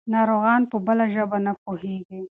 [0.13, 2.21] ناروغان په بله ژبه نه پوهېږي.